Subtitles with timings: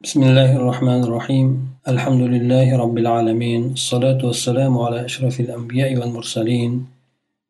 [0.00, 1.47] بسم الله الرحمن الرحيم
[1.87, 6.71] الحمد لله رب العالمين الصلاة والسلام على أشرف الأنبياء والمرسلين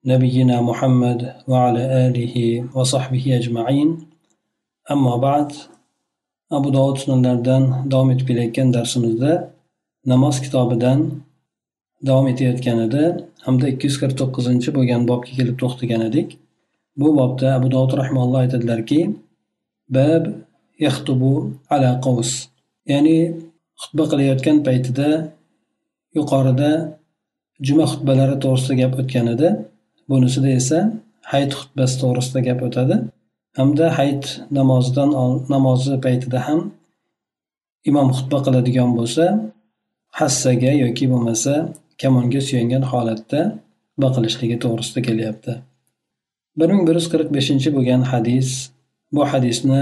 [0.05, 2.35] نبينا محمد وعلى آله
[2.75, 3.89] وصحبه أجمعين
[4.91, 5.49] أما بعد
[6.51, 9.31] أبو داود sunanlaridan davom etib kelayotgan darsimizda
[10.05, 10.99] namoz kitobidan
[12.07, 13.03] davom etayotgan edi
[13.45, 16.27] hamda ikki yuz qirq to'qqizinchi bo'lgan bobga kelib to'xtagan edik
[16.99, 18.99] bu bobda abu dovud rahmaulloh aytadilarki
[19.97, 20.23] bab
[20.85, 21.33] yaxtubu
[21.73, 22.31] ala qavs
[22.91, 23.17] ya'ni
[23.81, 25.09] xutba qilayotgan paytida
[26.17, 26.71] yuqorida
[27.67, 29.49] juma xutbalari to'g'risida gap o'tgan edi
[30.09, 30.79] bunisida esa
[31.31, 32.95] hayit xutbasi to'g'risida gap o'tadi.
[33.59, 34.25] Hamda hayit
[34.57, 35.09] namozidan
[35.53, 36.59] namozi paytida ham
[37.89, 39.25] imom xutba qiladigan bo'lsa
[40.19, 41.53] hassaga yoki bo'lmasa
[42.01, 43.41] kamonga suyangan holatda
[43.91, 45.53] xutba qilishligi to'g'risida kelyapti.
[46.59, 48.49] Bir ming bir yuz qirq beshinchi bo'lgan hadis
[49.15, 49.81] bu hadisni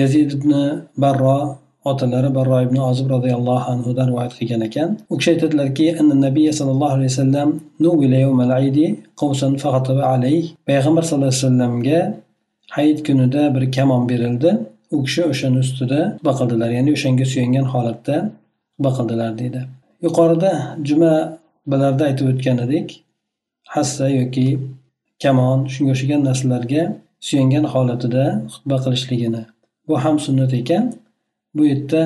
[0.00, 0.52] yazid ibn
[1.02, 1.38] barro
[1.90, 4.88] otalari barro ibn ozib roziyallohu anhudan rivoyat qilgan ekan.
[5.12, 5.86] U kishi aytadilarki
[6.26, 7.48] nabiy sallallohu alayhi vasallam
[10.68, 12.00] payg'ambar sallallohu alayhi vasallamga
[12.76, 14.50] hayit kunida bir kamon berildi.
[14.96, 18.16] U kishi o'shani ustida xutba qildilar ya'ni o'shanga suyangan holatda
[18.72, 19.60] xutba qildilar deydi.
[20.06, 20.52] Yuqorida
[20.88, 21.14] juma
[22.10, 22.88] aytib o'tgan edik
[23.74, 24.46] hassa yoki
[25.22, 26.82] kamon shunga o'xshagan narsalarga
[27.28, 29.42] suyangan holatida xutba qilishligini
[29.88, 30.84] bu ham sunnat ekan.
[31.54, 32.02] Bu yerda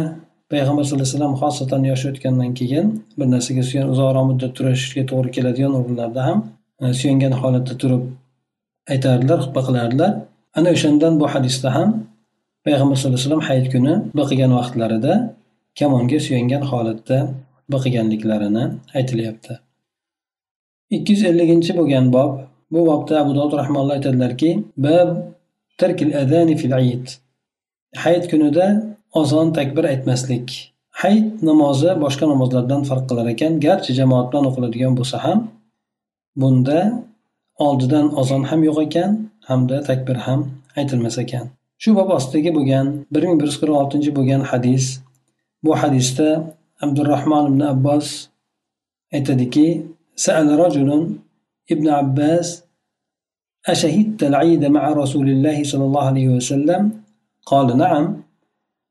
[0.51, 2.87] payg'ambar sallallohu alayhi vasallam xosatan yoshi o'tgandan keyin
[3.19, 6.39] bir narsaga suyan uzoqroq muddat turishga to'g'ri keladigan o'rinlarda ham
[6.83, 8.03] e, suyangan holatda turib
[8.93, 10.13] aytardilar xutba qilardilar.
[10.59, 11.89] Ana o'shandan bu hadisda ham
[12.67, 15.13] payg'ambar sallallohu alayhi vasallam hayit kuni xutba qilgan vaqtlarida
[15.79, 17.19] kamonga suyangan holatda
[17.57, 18.65] xutba qilganliklarini
[18.99, 19.53] aytilyapti.
[20.97, 22.33] Ikki yuz elliginchi bo'lgan bob
[22.73, 24.51] bu bobda abu dovud rahmanalloh aytadilarki
[24.87, 25.09] bab
[25.81, 27.20] tarkil adani fil ayit
[28.04, 28.66] hayit kunida
[29.20, 30.48] ozon takbir aytmaslik
[31.02, 35.40] hayit namozi boshqa namozlardan farq qilar ekan garchi jamoat bilan o'qiladigan bo'lsa ham
[36.42, 36.80] bunda
[37.68, 39.12] oldidan ozon ham yo'q ekan
[39.50, 40.40] hamda takbir ham
[40.80, 41.46] aytilmas ekan
[41.82, 44.86] shu bob ostidagi bo'lgan bir ming bir yuz qirq oltinchi bo'lgan hadis
[45.66, 46.30] bu hadisda
[46.86, 48.08] abdurahmon ibn abbos
[49.16, 49.68] aytadiki
[51.74, 52.48] ibn abbas
[53.74, 56.99] أشهدت العيد مع رسول الله صلى الله عليه وسلم
[57.51, 58.23] قال نعم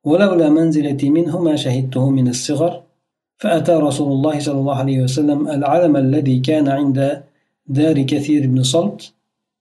[0.03, 2.83] ولولا منزلتي منه ما شهدته من الصغر
[3.37, 7.23] فأتى رسول الله صلى الله عليه وسلم العلم الذي كان عند
[7.67, 9.13] دار كثير بن صلت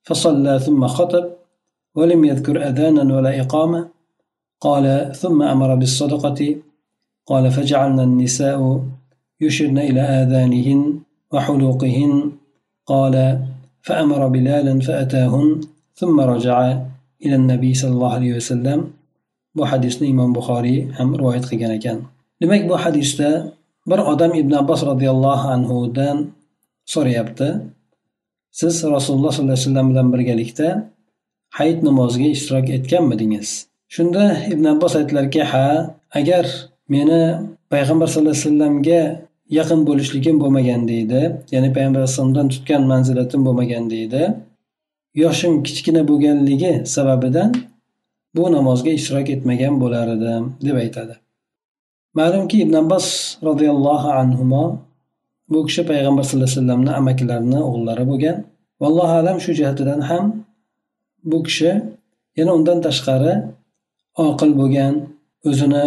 [0.02, 1.24] فصلى ثم خطب
[1.94, 3.88] ولم يذكر أذانا ولا إقامة
[4.60, 6.56] قال ثم أمر بالصدقة
[7.26, 8.84] قال فجعلنا النساء
[9.40, 11.00] يشرن إلى آذانهن
[11.32, 12.32] وحلوقهن
[12.86, 13.14] قال
[13.82, 15.60] فأمر بلالا فأتاهن
[15.94, 16.78] ثم رجع
[17.24, 18.80] ilan nabiy sallallohu alayhi vasallam.
[19.56, 21.98] Bu hadisni imom buxoriy ham rivoyat qilgan ekan.
[22.42, 23.30] Demak bu hadisda
[23.90, 26.16] bir odam ibn abbos roziyallohu anhudan
[26.92, 27.48] so'rayapti.
[28.60, 30.68] Siz rasululloh sollallohu alayhi vasallam bilan birgalikda
[31.58, 33.48] hayit namoziga ishtirok etganmidingiz?
[33.94, 35.68] Shunda ibn abbos aytdilarki ha
[36.20, 36.44] agar
[36.94, 37.22] meni
[37.72, 39.00] payg'ambar sallallohu alayhi vasallamga
[39.58, 41.22] yaqin bo'lishligim bo'lmaganda edi
[41.54, 44.22] ya'ni payg'ambar alayhisalomdan tutgan manzilatim bo'lmaganda edi
[45.22, 47.50] yoshim kichkina bo'lganligi sababidan
[48.36, 51.14] bu namozga ishtirok etmagan bo'lar edim deb aytadi.
[52.18, 53.06] Ma'lumki ibn abbos
[53.48, 54.44] roziyallohu anhu
[55.52, 58.36] bu kishi payg'ambar sallallohu alayhi vasallamni amakilarini o'g'illari bo'lgan.
[58.82, 60.24] Vallohu alam shu jihatidan ham
[61.30, 61.70] bu kishi
[62.38, 63.34] yana undan tashqari
[64.26, 64.94] oqil bo'lgan
[65.48, 65.84] o'zini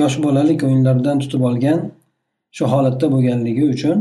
[0.00, 1.78] yosh bolalik o'yinlaridan tutib olgan
[2.56, 3.96] shu holatda bo'lganligi uchun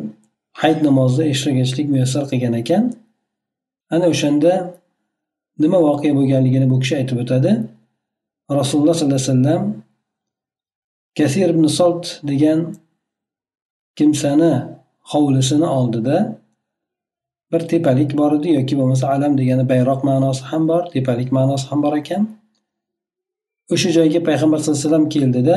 [0.61, 2.83] hayit namozida ishtirok etishlik muyassar qilgan ekan.
[3.93, 4.51] Ana o'shanda
[5.63, 7.51] nima voqea bo'lganligini bu kishi aytib o'tadi.
[8.59, 9.61] Rasululloh sollallohu alayhi vasallam
[11.17, 12.59] kasir ibn solt degan
[13.97, 14.53] kimsani
[15.11, 16.17] hovlisini oldida
[17.51, 21.79] bir tepalik bor edi yoki bo'lmasa alam degani bayroq ma'nosi ham bor tepalik ma'nosi ham
[21.83, 22.23] bor ekan.
[23.73, 25.55] O'sha joyga payg'ambar sallallohu alayhi vasallam keldida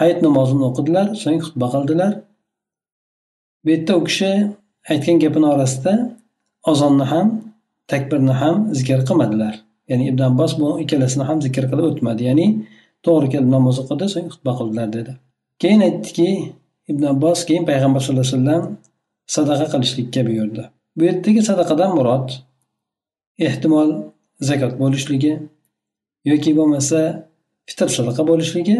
[0.00, 2.12] hayit namozini o'qidilar so'ng xutba qildilar.
[3.62, 4.30] Bu yerda u kishi
[4.92, 5.92] aytgan gapini orasida
[6.70, 7.26] ozonni ham
[7.92, 9.54] takbirni ham zikr qilmadilar.
[9.90, 12.22] Ya'ni ibn abbos bu ikkalasini ham zikr qilib o'tmadi.
[12.28, 12.46] Ya'ni
[13.04, 15.12] to'g'ri kelib namoz o'qidi so'ng xutba qildilar dedi.
[15.62, 16.28] Keyin aytdiki
[16.90, 18.62] ibn abbos keyin payg'ambar sallallohu alayhi vasallam
[19.36, 20.62] sadaqa qilishlikka buyurdi.
[20.96, 22.28] Bu yerdagi sadaqadan murod
[23.46, 23.90] ehtimol
[24.48, 25.32] zakot bo'lishligi
[26.30, 27.00] yoki bo'lmasa
[27.68, 28.76] fitr sadaqa bo'lishligi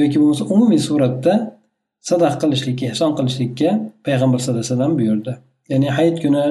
[0.00, 1.34] yoki bo'lmasa umumiy suratda
[2.10, 3.70] sadaqa qilishlikka ehson qilishlikka
[4.06, 5.32] payg'ambar sallallohu alayhi vasallam buyurdi.
[5.72, 6.44] Ya'ni hayit kuni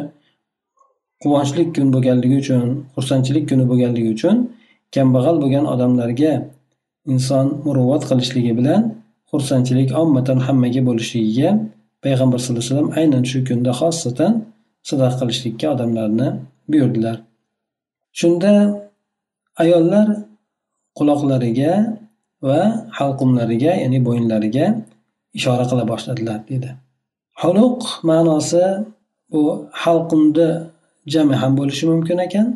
[1.21, 2.65] quvonchli kun bo'lganligi uchun
[2.95, 4.35] xursandchilik kuni bo'lganligi uchun
[4.95, 6.33] kambag'al bo'lgan odamlarga
[7.13, 8.81] inson muruvvat qilishligi bilan
[9.31, 11.49] xursandchilik ommatan hammaga bo'lishligiga
[12.03, 14.31] payg'ambar sallallohu alayhi vasallam aynan shu kunda xosatan
[14.89, 16.27] sadaqa qilishlikka odamlarni
[16.71, 17.17] buyurdilar.
[18.19, 18.53] Shunda
[19.63, 20.07] ayollar
[20.97, 21.73] quloqlariga
[22.47, 22.61] va
[22.97, 24.65] halqumlariga ya'ni bo'yinlariga
[25.37, 26.69] ishora qila boshladilar dedi.
[27.41, 27.79] Huluq
[28.09, 28.65] ma'nosi
[29.31, 29.41] bu
[29.83, 30.49] halqumni
[31.13, 32.47] jami ham bo'lishi mumkin ekan.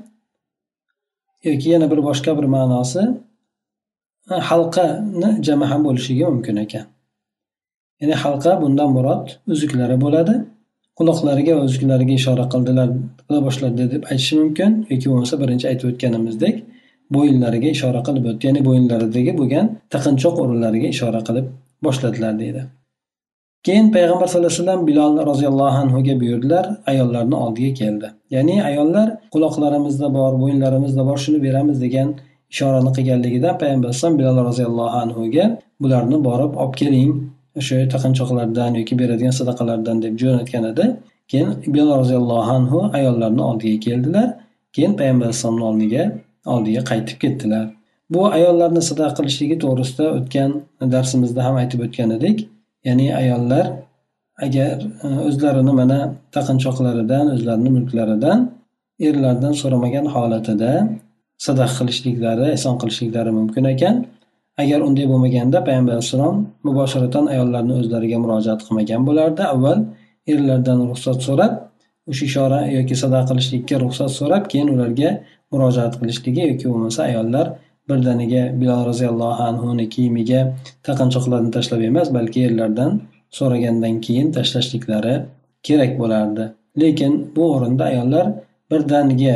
[1.44, 3.04] Yoki yana bir boshqa bir ma'nosi
[4.50, 6.86] halqani jami ham bo'lishligi mumkin ekan.
[8.02, 10.36] Ya'ni halqa bundan murod uzuklari bo'ladi.
[11.00, 12.90] Quloqlariga va uzuklariga ishora qildilar
[13.28, 14.72] qila boshladi deb aytish mumkin.
[14.92, 16.56] Yoki bo'lmasa birinchi aytib o'tganimizdek
[17.16, 18.44] bo'yinlariga ishora qilib o'tdi.
[18.48, 21.46] Ya'ni bo'yinlaridagi bo'lgan taqinchoq o'rinlariga ishora qilib
[21.86, 22.62] boshladilar deydi.
[23.66, 28.08] Keyin payg'ambar sallallohu alayhi vasallam bilol roziyallohu anhuga buyurdilar ayollarni oldiga keldi.
[28.36, 32.10] Ya'ni ayollar quloqlarimizda bor bo'yinlarimizda bor shuni beramiz degan
[32.54, 35.46] ishorani qilganligidan payg'ambar alayhisalom bilol roziyallohu anhuga
[35.82, 37.12] bularni borib olib keling
[37.60, 40.86] o'sha taqinchoqlardan yoki beradigan sadaqalardan deb jo'natgan edi.
[41.32, 44.28] Keyin bilol roziyallohu anhu ayollarni oldiga keldilar.
[44.76, 46.04] Keyin payg'ambar alayhisalomni oldiga
[46.54, 47.66] oldiga qaytib ketdilar.
[48.14, 50.52] Bu ayollarni sadaqa qilishligi to'g'risida o'tgan
[50.94, 52.38] darsimizda ham aytib o'tgan edik.
[52.88, 53.66] Ya'ni ayollar
[54.46, 56.00] agar e, o'zlarini mana
[56.36, 58.40] taqinchoqlaridan o'zlarini mulklaridan
[59.08, 60.72] erlardan so'ramagan holatida
[61.46, 63.96] sadaqa qilishliklari ehson qilishliklari mumkin ekan.
[64.64, 66.36] Agar unday bo'lmaganda payg'ambar alayhissalom
[66.68, 69.44] mubosharatan ayollarni o'zlariga murojaat qilmagan bo'lardi.
[69.54, 69.80] Avval
[70.34, 71.54] erlardan ruxsat so'rab
[72.10, 75.10] o'sha ishora yoki sadaqa qilishlikka ruxsat so'rab keyin ularga
[75.52, 77.46] murojaat qilishligi yoki bo'lmasa ayollar
[77.90, 80.42] birdaniga bilol roziyallohu anhuni kiyimiga
[80.88, 82.92] taqinchoqlarni tashlab emas balki erlardan
[83.38, 85.16] so'ragandan keyin tashlashliklari
[85.68, 86.46] kerak bo'lardi.
[86.82, 88.26] Lekin bu o'rinda ayollar
[88.72, 89.36] birdaniga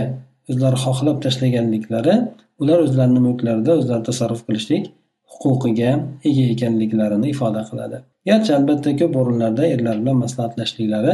[0.51, 2.15] o'zlari xohlab tashlaganliklari
[2.61, 4.85] ular o'zlarini mulklarida o'zlari tasarruf qilishlik
[5.33, 5.91] huquqiga
[6.29, 7.97] ega ekanliklarini ifoda qiladi.
[8.29, 11.13] Garchi albatta ko'p o'rinlarda erlar bilan maslahatlashliklari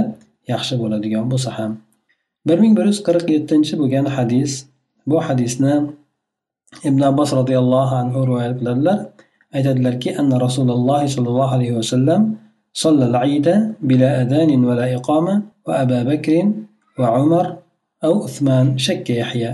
[0.53, 1.73] yaxshi bo'ladigan bo'lsa ham.
[2.47, 4.51] bir ming bir yuz qirq yettinchi bo'lgan hadis
[5.11, 5.75] bu hadisni
[6.88, 8.98] ibn abbos roziyallohu anhu rivoyat qiladilar
[9.56, 12.22] aytadilarki anna rasululloh sollallohu alayhi vasallam
[12.84, 13.48] صلى العيد
[13.82, 15.34] بلا أذان ولا إقامة
[15.66, 16.34] وأبا بكر
[16.98, 17.46] وعمر
[18.04, 19.52] أو عثمان شك يحيى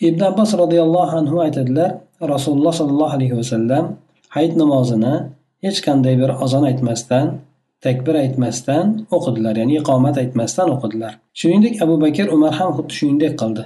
[0.00, 3.84] ibn abbos roziyallohu anhu aytadilar rasululloh sollallohu alayhi vasallam
[4.28, 5.14] hayit namozini
[5.64, 7.26] hech qanday bir azon aytmasdan
[7.84, 8.86] takbir aytmasdan
[9.16, 13.64] o'qidilar ya'ni iqomat aytmasdan o'qidilar shuningdek abu bakr umar ham xuddi shuningdek qildi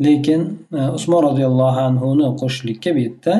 [0.00, 3.34] Lekin e, usmon roziyallohu anhuni qo'shishlikka bu yerda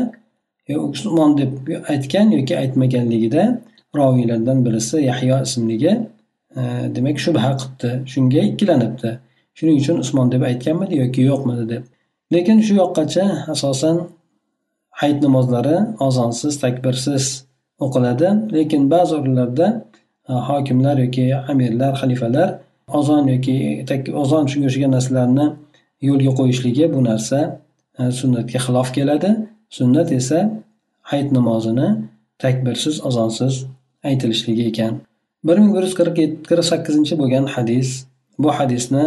[0.91, 1.53] usmon deb
[1.93, 3.43] aytgan yoki aytmaganligida
[3.97, 5.93] roviylardan birisi yahyo ismligi
[6.56, 6.61] e,
[6.97, 9.11] demak shubha qilibdi shunga ikkilanibdi.
[9.58, 11.82] Shuning uchun usmon deb aytganmidi yoki yo'qmidi deb.
[12.32, 13.25] Lekin shu yoqqacha
[13.55, 13.97] asosan
[15.00, 15.76] hayit namozlari
[16.06, 17.25] ozonsiz takbirsiz
[17.85, 18.29] o'qiladi.
[18.56, 19.67] Lekin ba'zi o'rinlarda
[20.31, 22.49] e, hokimlar yoki amirlar xalifalar
[22.99, 23.56] ozon yoki
[24.23, 25.47] ozon shunga o'xshagan narsalarni
[26.02, 27.60] yo'lga qo'yishligi bu narsa
[27.98, 29.31] e, sunnatga xilof keladi.
[29.70, 30.38] Sunnat esa
[31.10, 31.88] hayit namozini
[32.38, 33.66] takbirsiz, azonsiz
[34.04, 34.94] aytilishligi ekan.
[35.44, 38.06] 1148 bo'lgan hadis.
[38.38, 39.06] Bu hadisni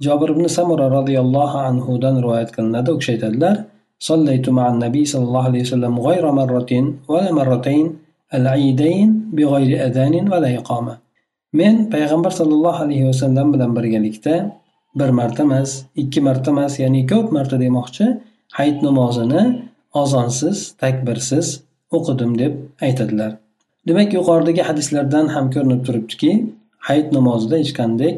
[0.00, 2.90] Jobir ibn Samura radhiyallohu anhu dan rivoyat qilinadi.
[2.94, 3.56] U kishi aytadilar:
[3.98, 7.86] "Sallaytu ma'an nabiy sallallohu alayhi vasallam g'ayra marratin va la marratayn
[8.36, 10.98] al-aydayn bighayri adanin va la.
[11.52, 14.34] Men payg'ambar sallallohu alayhi vasallam bilan birgalikda
[14.98, 15.70] bir marta emas
[16.02, 18.06] ikki marta emas ya'ni ko'p marta demoqchi
[18.58, 19.42] hayit namozini
[20.02, 21.46] ozonsiz takbirsiz
[21.96, 22.52] o'qidim deb
[22.86, 23.32] aytadilar.
[23.88, 26.32] Demak yuqoridagi hadislardan ham ko'rinib turibdiki
[26.88, 28.12] hayit namozida hech qanday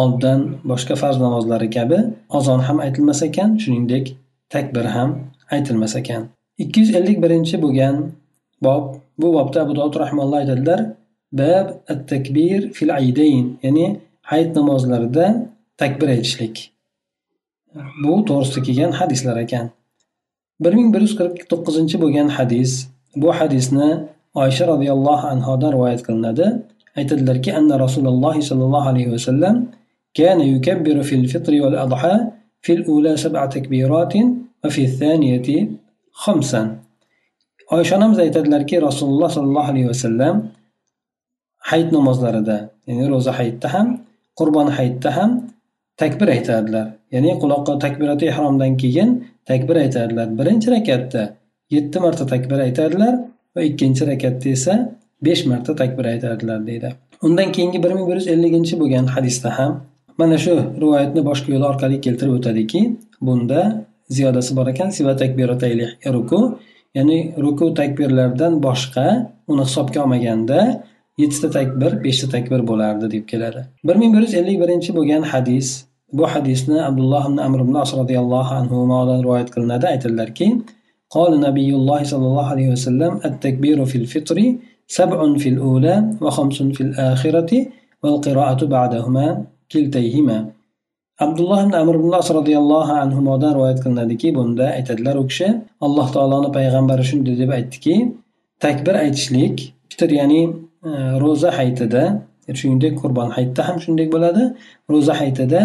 [0.00, 1.98] oldidan boshqa farz namozlari kabi
[2.38, 4.16] ozon ham aytilmas ekan shuningdek
[4.54, 5.10] takbir ham
[5.54, 6.22] aytilmas ekan.
[6.62, 7.96] Ikki yuz ellik birinchi bo'lgan
[8.66, 8.84] bob
[9.20, 10.80] bu bobda abu dovud rahmalloh aytadilar
[11.40, 13.86] bab at takbir fil aydayn ya'ni
[14.30, 15.26] hayit namozlarida
[15.80, 16.56] takbir aytishlik.
[18.04, 19.70] Bu to'g'risida kelgan hadislar ekan.
[20.60, 22.88] 1149 bo'lgan hadis.
[23.16, 23.90] Bu hadisni
[24.34, 26.46] Oysha radhiyallohu anhodan rivoyat qilinadi.
[26.96, 29.54] Aytadilarki, anna Rasululloh sallallohu alayhi vasallam
[30.16, 32.14] kana yukabbiru fil fitri wal adha
[32.66, 34.26] fil ula sab'a takbiratin
[34.62, 35.56] va fi thaniyati
[36.24, 36.66] khamsan.
[37.76, 40.34] Oysha onamiz aytadilarki, Rasululloh sallallohu alayhi vasallam
[41.70, 43.86] hayit namozlarida, ya'ni ro'za hayitda ham,
[44.38, 45.30] qurbon hayitda ham
[45.96, 46.86] takbir aytadilar.
[47.12, 49.10] Ya'ni quloqqa takbirati ihromdan keyin
[49.50, 50.26] takbir aytadilar.
[50.38, 51.22] Birinchi rakatda
[51.70, 53.14] yetti marta takbir aytadilar
[53.56, 54.74] va ikkinchi rakatda esa
[55.22, 56.94] besh marta takbir aytadilar deydi.
[57.22, 59.72] Undan keyingi bir ming bir yuz elliginchi bo'lgan hadisda ham
[60.18, 62.80] mana shu rivoyatni boshqa yo'l orqali keltirib o'tadiki
[63.26, 63.60] bunda
[64.16, 66.40] ziyodasi bor ekan siva takbiratayli ruku.
[66.94, 69.06] Ya'ni ruku takbirlardan boshqa
[69.50, 70.58] uni hisobga olmaganda
[71.21, 75.67] yettita takbir beshta takbir bo'lardi deb keladi bir ming bir yuz ellik birinchi bo'lgan hadis
[76.17, 80.49] bu hadisni abdulloh ibn amr ibn as roziyallohu anhudan rivoyat qilinadi aytadilarki
[81.15, 84.37] قال نبي الله صلى الله عليه وسلم التكبير في الفطر
[84.99, 87.51] سبع في الأولى وخمس في الآخرة
[88.03, 89.25] والقراءة بعدهما
[89.71, 90.37] كلتيهما
[91.19, 95.47] abdulloh ibn amr ibn as roziyallohu anhudan rivoyat qilinadiki bunda aytadilar u kishi
[95.85, 97.95] alloh taoloni payg'ambari shunday deb aytdiki
[98.65, 99.55] takbir aytishlik
[99.91, 104.42] fitr ya'ni e, Э, ro'za hayitida e, shuningdek qurbon hayitda ham shunday bo'ladi.
[104.90, 105.60] Ro'za hayitida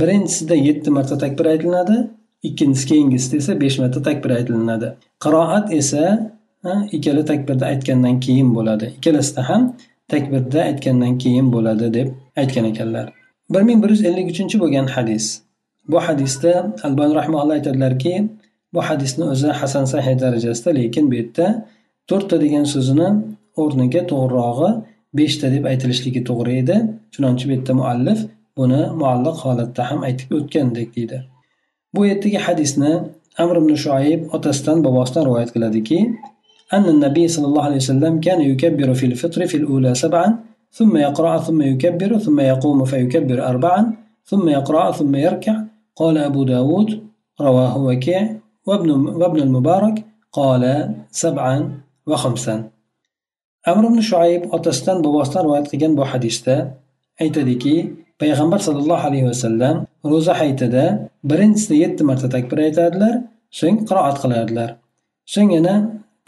[0.00, 1.96] birinchisida yetti marta takbir aytilinadi
[2.48, 4.88] ikkinchisi keyingisida esa besh marta takbir aytilinadi.
[5.24, 6.04] Qiroat esa
[6.68, 8.86] e, ikkala takbirda aytgandan keyin bo'ladi.
[8.98, 9.62] Ikkalasida ham
[10.08, 13.06] takbirda aytgandan keyin bo'ladi deb aytgan ekanlar.
[13.50, 15.42] bir ming bir yuz ellik uchinchi bo'lgan hadis.
[15.88, 18.28] Bu hadisda Alban rahmaulloh aytadilarki
[18.74, 21.46] bu hadisni o'zi hasan sahih darajasida lekin bu yerda
[22.08, 23.08] to'rtta degan so'zini
[23.61, 24.69] o'rniga to'g'rirog'i
[25.19, 26.77] beshta deb aytilishligi to'g'ri edi
[27.13, 28.19] chunonchi bu yerda muallif
[28.57, 31.17] buni mualliq holatda ham aytib o'tgandek deydi
[31.95, 32.91] bu yerdagi hadisni
[33.43, 35.99] amr ibn shuayb otasidan bobosidan rivoyat qiladiki
[36.73, 40.27] أن النبي صلى الله عليه وسلم كان يكبر في الفطر في الأولى سبعا
[40.71, 43.81] ثم يقرأ ثم يكبر ثم يقوم فيكبر أربعا
[44.29, 45.55] ثم يقرأ ثم يركع
[45.95, 46.89] قال أبو داود
[47.41, 48.35] رواه وكيع
[48.67, 50.63] وابن, وابن المبارك قال
[51.11, 51.57] سبعا
[52.07, 52.55] وخمسا
[53.70, 56.54] amr ibn shuayb otasidan bobosidan rivoyat qilgan bu hadisda
[57.22, 57.74] aytadiki
[58.20, 59.76] payg'ambar sollallohu alayhi vasallam
[60.12, 60.84] ro'za haytida
[61.30, 63.14] birinchisida yetti marta takbir aytadilar
[63.60, 64.70] so'ng qiroat qilardilar.
[65.34, 65.74] So'ng yana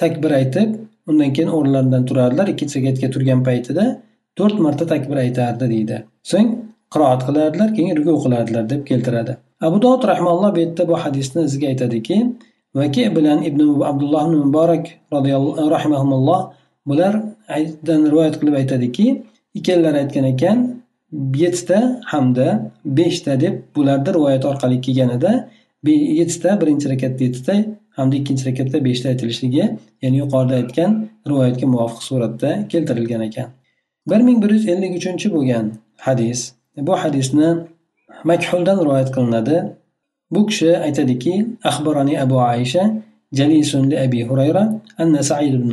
[0.02, 0.69] takbir aytib
[1.11, 3.85] undan keyin o'rnlaridan turardilar ikkinchi rakatga turgan paytida
[4.38, 5.97] to'rt marta takbir aytardi deydi.
[6.31, 6.49] So'ng
[6.93, 9.33] qiroat qilardilar keyin ruku qilardilar deb keltiradi.
[9.66, 12.16] Abu dovud rahmaulloh bu yerda bu hadisni iziga aytadiki
[12.78, 14.85] vaki bilan ibn abdulloh ibn muborak
[15.75, 16.40] rahimahumulloh
[16.87, 19.07] Bular rivoyat qilib aytadiki,
[19.59, 20.59] ikkalalari aytgan ekan,
[21.12, 25.33] yettita hamda beshta deb bularni rivoyat orqali kelganida
[25.85, 27.55] yettita birinchi rakatda yettita
[27.97, 29.64] hamda ikkinchi rakatda beshta aytilishligi
[30.02, 30.90] ya'ni yuqorida aytgan
[31.31, 33.49] rivoyatga muvofiq suratda keltirilgan ekan.
[34.11, 35.73] bir ming bir yuz ellik uchinchi bo'lgan
[36.07, 36.52] hadis
[36.87, 37.49] bu hadisni
[38.25, 39.57] makhuldan rivoyat qilinadi.
[40.31, 42.85] Bu kishi aytadiki axbarani abu aisha
[43.33, 44.62] jalisun li abi hurayra
[44.99, 45.71] anna said ibn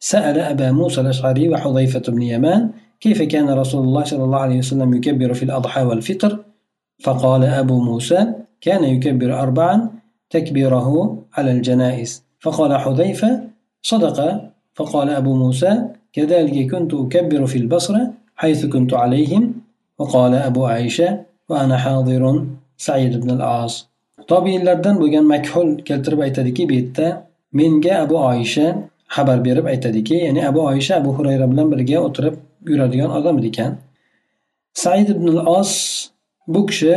[0.00, 4.94] سأل أبا موسى الأشعري وحذيفة بن يمان كيف كان رسول الله صلى الله عليه وسلم
[4.94, 6.38] يكبر في الأضحى والفطر؟
[7.02, 9.90] فقال أبو موسى كان يكبر أربعا
[10.30, 12.24] تكبيره على الجنائز.
[12.40, 13.40] فقال حذيفة
[13.82, 14.18] صدق.
[14.74, 19.54] فقال أبو موسى كذلك كنت أكبر في البصرة حيث كنت عليهم.
[19.98, 22.44] وقال أبو عائشة وأنا حاضر.
[22.76, 23.88] سعيد بن العاص
[24.26, 27.08] tobiinlardan bo'lgan makhul keltirib aytadiki bu yerda
[27.52, 32.36] menga abu oysha xabar berib aytadiki ya'ni abu oysha abu hurayra bilan birga o'tirib
[32.70, 33.72] yuradigan odam ekan
[34.82, 35.26] said ibn
[35.58, 35.72] os
[36.52, 36.94] bu kishi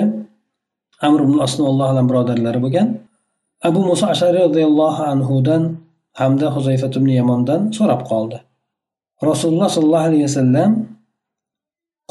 [1.08, 2.88] amr ibn osni alloh alam birodarlari bo'lgan.
[3.68, 5.64] Abu muso ashariy roziyallohu anhudan
[6.20, 8.38] hamda huzayfat ibn yamondan so'rab qoldi.
[9.30, 10.72] Rasululloh sollallohu alayhi vasallam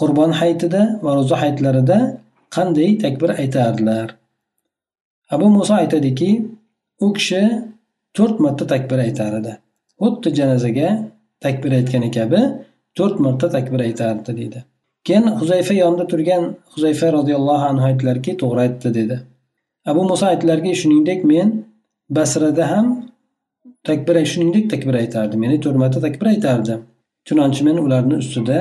[0.00, 1.98] qurbon hayitida va ro'za hayitlarida
[2.56, 4.08] qanday takbir aytardilar?
[5.34, 6.30] Abu muso aytadiki
[7.04, 7.42] u kishi
[8.16, 9.52] to'rt marta takbir aytar edi.
[10.02, 10.88] Xuddi janozaga
[11.44, 12.40] takbir aytgani kabi
[12.98, 14.60] to'rt marta takbir aytardi deydi.
[15.06, 19.16] Keyin huzayfa yonida turgan huzayfa roziyallohu anhu aytdilarki to'g'ri aytdi dedi.
[19.90, 21.48] Abu muso aytdilarki shuningdek men
[22.16, 22.86] basrada ham
[23.88, 26.80] takbir shuningdek takbir aytardim ya'ni to'rt marta takbir aytardim.
[27.26, 28.58] Chunonchi men ularni ustida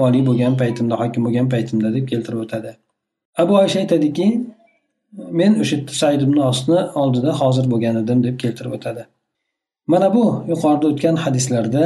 [0.00, 2.70] valiy bo'lgan paytimda hokim bo'lgan paytimda deb keltirib o'tadi.
[3.42, 4.26] Abu oysha aytadiki
[5.40, 9.02] men o'sha yerda said ibn osni oldida hozir bo'lgan edim deb keltirib o'tadi.
[9.92, 11.84] Mana bu yuqorida o'tgan hadislarda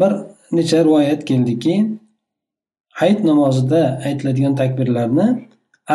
[0.00, 0.12] bir
[0.56, 1.74] necha rivoyat keldiki
[3.00, 5.26] hayit namozida aytiladigan takbirlarni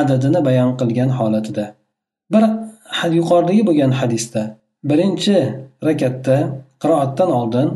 [0.01, 1.65] adadini bayon qilgan holatida.
[2.33, 2.43] Bir
[3.19, 4.41] yuqoridagi bo'lgan hadisda
[4.89, 5.37] birinchi
[5.87, 6.37] rakatda
[6.83, 7.67] qiroatdan oldin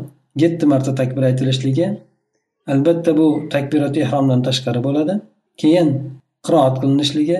[0.42, 1.86] yetti marta takbir aytilishligi
[2.72, 5.14] albatta bu takbirat ehromdan tashqari bo'ladi
[5.60, 5.88] keyin
[6.46, 7.38] qiroat qilinishligi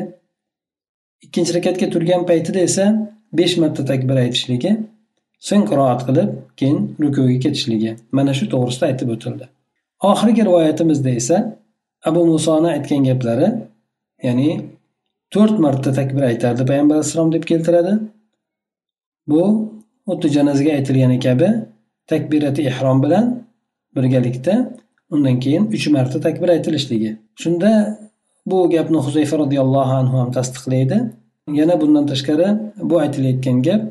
[1.24, 2.84] ikkinchi rakatga turgan paytida esa
[3.38, 4.70] besh marta takbir aytishligi
[5.48, 9.44] so'ng qiroat qilib keyin rukuga ketishligi mana shu to'g'risida aytib o'tildi.
[10.10, 11.36] Oxirgi rivoyatimizda esa
[12.08, 13.48] abu musoni aytgan gaplari
[14.26, 14.50] ya'ni
[15.34, 17.92] to'rt marta takbir aytardi payg'ambar alayhissalom deb keltiradi.
[19.30, 19.42] Bu
[20.08, 21.48] xuddi janozaga aytilgani kabi
[22.12, 23.24] takbirati ehrom bilan
[23.96, 24.54] birgalikda
[25.14, 27.10] undan keyin uch marta takbir aytilishligi.
[27.42, 27.70] Shunda
[28.50, 30.96] bu gapni huzayfa roziyallohu anhu ham tasdiqlaydi.
[31.60, 32.48] Yana bundan tashqari
[32.90, 33.82] bu aytilayotgan gap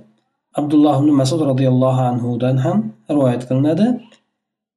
[0.60, 2.78] abdulloh ibn masud roziyallohu anhudan ham
[3.16, 3.88] rivoyat qilinadi.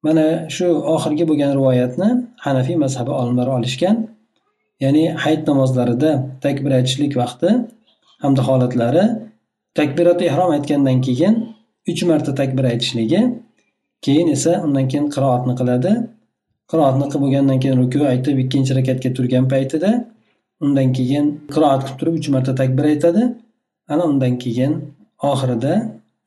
[0.05, 2.09] Mana shu oxirgi bo'lgan rivoyatni
[2.45, 3.95] hanafiy mazhabi olimlari olishgan.
[4.83, 6.11] Ya'ni hayit namozlarida
[6.45, 7.49] takbir aytishlik vaqti
[8.23, 9.05] hamda holatlari
[9.79, 11.33] takbirati ehrom aytgandan keyin
[11.91, 13.21] uch marta takbir aytishligi
[14.05, 15.91] keyin esa undan keyin qiroatni qiladi
[16.71, 19.91] qiroatni qilib bo'lgandan keyin ruku aytib ikkinchi rakatga turgan paytida
[20.65, 23.23] undan keyin qiroat qilib turib uch marta takbir aytadi.
[23.93, 24.71] Ana undan keyin
[25.23, 25.73] oxirida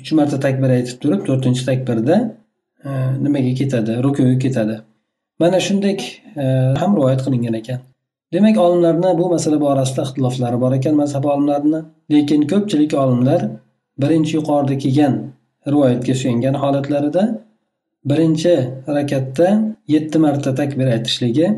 [0.01, 2.17] uch marta takbir aytib turib to'rtinchi takbirda
[2.85, 2.91] e,
[3.25, 3.93] nimaga ketadi?
[4.07, 4.81] Rukuga ketadi.
[5.41, 5.97] Mana shunday
[6.43, 6.45] e,
[6.81, 7.81] ham rivoyat qilingan ekan.
[8.33, 11.81] Demak olimlarni bu masala borasida ixtiloflari bor ekan mazhab olimlarini.
[12.13, 13.41] Lekin ko'pchilik olimlar
[14.03, 15.15] birinchi yuqorida kelgan
[15.73, 17.25] rivoyatga suyangan holatlarida
[18.11, 18.55] birinchi
[18.97, 19.49] rakatda
[19.95, 21.49] yetti marta takbir aytishligi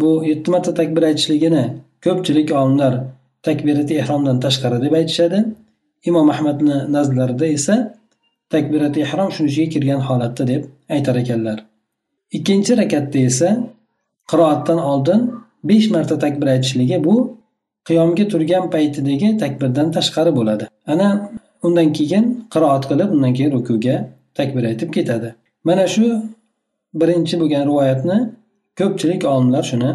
[0.00, 1.64] bu yetti marta takbir aytishligini
[2.04, 2.94] ko'pchilik olimlar
[3.48, 5.38] takbirati ehromdan tashqari deb aytishadi.
[6.08, 7.76] Imom ahmadni nazdlarida esa
[8.50, 10.62] takbirati ehrom shunisiga kirgan holatda deb
[10.94, 11.58] aytar ekanlar.
[12.36, 13.48] Ikkinchi rakatda esa
[14.30, 15.20] qiroatdan oldin
[15.64, 17.14] besh marta takbir aytishligi bu
[17.88, 20.64] qiyomga turgan paytidagi takbirdan tashqari bo'ladi.
[20.92, 21.08] Ana
[21.62, 23.96] undan keyin qiroat qilib undan keyin rukuga
[24.38, 25.34] takbir aytib ketadi.
[25.64, 26.04] Mana shu
[27.00, 28.18] birinchi bo'lgan rivoyatni
[28.78, 29.90] ko'pchilik olimlar shuni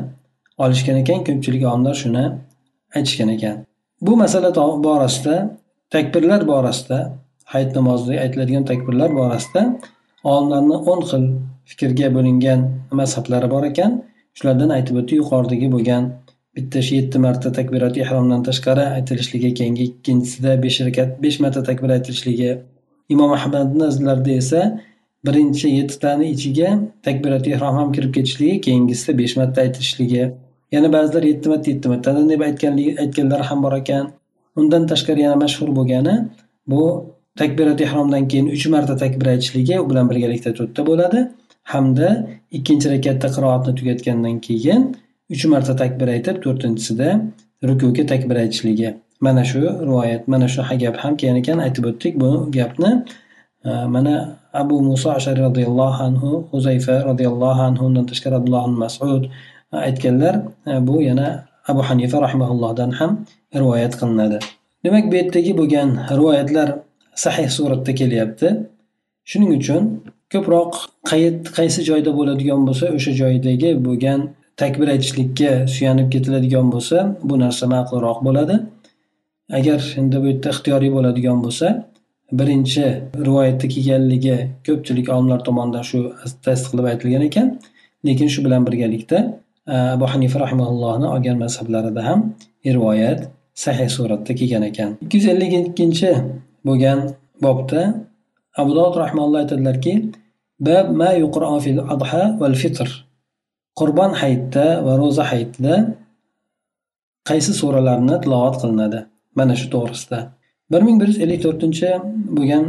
[0.64, 2.26] olishgan ekan ko'pchilik olimlar shuni
[2.96, 3.56] aytishgan ekan.
[4.02, 4.50] Bu masala
[4.88, 5.36] borasida
[5.94, 7.00] takbirlar borasida
[7.54, 9.62] hayit namozida aytiladigan takbirlar borasida
[10.24, 11.24] olimlarni o'n xil
[11.70, 12.60] fikrga bo'lingan
[13.00, 13.92] mazhablari bor ekan.
[14.38, 16.04] Shulardan aytib o'tdi yuqoridagi bo'lgan
[16.56, 22.52] bitta yetti marta takbirat ihromdan tashqari aytilishligi keyingi ikkinchisida besh rakat besh marta takbir aytilishligi.
[23.14, 24.62] Imom ahmadni nazarlarida esa
[25.26, 26.70] birinchi yettitani ichiga
[27.08, 30.24] takbirat ihrom ham kirib ketishligi keyingisida besh marta aytilishligi.
[30.76, 34.06] Yana ba'zilar yetti marta yetti martadan deb aytganligi aytganlar ham bor ekan.
[34.60, 36.16] Undan tashqari yana mashhur bo'lgani
[36.72, 36.84] bu
[37.42, 41.20] takbirat ihromdan keyin uch marta takbir aytishligi u bilan birgalikda to'rtta bo'ladi.
[41.74, 42.10] Hamda
[42.58, 44.82] ikkinchi rakatda qiroatni tugatgandan keyin
[45.34, 47.10] uch marta takbir aytib to'rtinchisida
[47.70, 48.90] rukuga takbir aytishligi.
[49.26, 52.92] Mana shu rivoyat mana shu gap ham kelgan ekan aytib o'tdik bu gapni.
[53.96, 54.16] Mana
[54.56, 60.36] abu muso ashari roziyallohu anhu huzayfa roziyallohu anhu undan tashqari abdulloh masud e, aytganlar
[60.68, 61.28] e, bu yana
[61.70, 63.12] abu hanifa rahimaullohdan ham
[63.62, 64.38] rivoyat qilinadi.
[64.86, 66.68] Demak bu yerdagi bo'lgan rivoyatlar
[67.24, 68.48] sahih suratda kelyapti.
[69.30, 69.84] Shuning uchun
[70.34, 70.72] ko'proq
[71.12, 74.20] qayt qaysi joyda bo'ladigan bo'lsa o'sha joydagi bo'lgan
[74.62, 76.98] takbir aytishlikka suyanib ketiladigan bo'lsa
[77.30, 78.56] bu narsa ma'qulroq bo'ladi.
[79.60, 81.68] Agar endi bu yerda ixtiyoriy bo'ladigan bo'lsa
[82.40, 82.86] birinchi
[83.28, 86.00] rivoyatda kelganligi ko'pchilik olimlar tomonidan shu
[86.46, 87.48] tasdiqlab aytilgan ekan
[88.08, 89.18] lekin shu bilan birgalikda
[89.68, 92.20] abu hanifa rahimaullohni olgan mazhablarida ham
[92.66, 93.20] rivoyat
[93.64, 94.92] sahih suratda kelgan ekan.
[95.04, 96.12] Ikki yuz ellik ikkinchi
[96.68, 97.00] bo'lgan
[97.46, 97.82] bobda
[98.62, 99.94] abu dovud rahmaulloh aytadilarki
[100.68, 101.10] bab ma
[101.66, 102.88] fil adha val fitr.
[103.80, 105.76] Qurbon hayitda va ro'za hayitida
[107.30, 109.00] qaysi suralarni tilovat qilinadi?
[109.38, 110.20] Mana shu to'g'risida.
[110.72, 111.90] Bir ming bir yuz ellik to'rtinchi
[112.38, 112.66] bo'lgan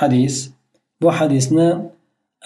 [0.00, 0.34] hadis
[1.02, 1.68] bu hadisni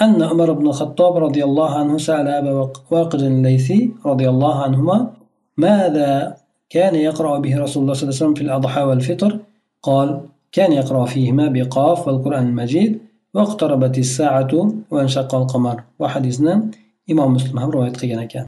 [0.01, 5.11] أن عمر بن الخطاب رضي الله عنه سأل أبا واقد الليثي رضي الله عنهما
[5.57, 6.37] ماذا
[6.71, 9.39] كان يقرأ به رسول الله صلى الله عليه وسلم في الأضحى والفطر؟
[9.83, 10.21] قال
[10.53, 12.99] كان يقرأ فيهما بقاف والقرآن المجيد
[13.35, 14.53] واقتربت الساعة
[14.91, 15.83] وانشق القمر.
[15.99, 16.71] وحديثنا
[17.11, 18.47] إمام مسلم هم رواية قيانا كان.